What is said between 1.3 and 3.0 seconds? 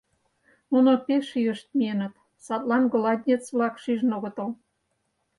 йышт миеныт, садлан